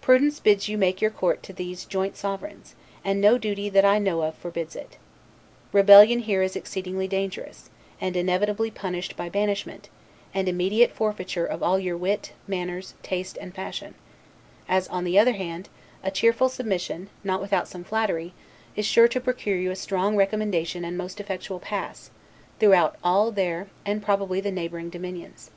Prudence 0.00 0.38
bids 0.38 0.68
you 0.68 0.78
make 0.78 1.00
your 1.00 1.10
court 1.10 1.42
to 1.42 1.52
these 1.52 1.84
joint 1.84 2.16
sovereigns; 2.16 2.76
and 3.04 3.20
no 3.20 3.36
duty, 3.36 3.68
that 3.68 3.84
I 3.84 3.98
know 3.98 4.22
of, 4.22 4.36
forbids 4.36 4.76
it. 4.76 4.96
Rebellion 5.72 6.20
here 6.20 6.40
is 6.40 6.54
exceedingly 6.54 7.08
dangerous, 7.08 7.68
and 8.00 8.16
inevitably 8.16 8.70
punished 8.70 9.16
by 9.16 9.28
banishment, 9.28 9.88
and 10.32 10.48
immediate 10.48 10.92
forfeiture 10.92 11.46
of 11.46 11.64
all 11.64 11.80
your 11.80 11.96
wit, 11.96 12.30
manners, 12.46 12.94
taste, 13.02 13.36
and 13.40 13.52
fashion; 13.52 13.96
as, 14.68 14.86
on 14.86 15.02
the 15.02 15.18
other 15.18 15.32
hand, 15.32 15.68
a 16.04 16.12
cheerful 16.12 16.48
submission, 16.48 17.10
not 17.24 17.40
without 17.40 17.66
some 17.66 17.82
flattery, 17.82 18.32
is 18.76 18.86
sure 18.86 19.08
to 19.08 19.20
procure 19.20 19.56
you 19.58 19.72
a 19.72 19.74
strong 19.74 20.14
recommendation 20.14 20.84
and 20.84 20.96
most 20.96 21.18
effectual 21.18 21.58
pass, 21.58 22.12
throughout 22.60 22.94
all 23.02 23.32
their, 23.32 23.66
and 23.84 24.00
probably 24.00 24.40
the 24.40 24.52
neighboring, 24.52 24.90
dominions. 24.90 25.50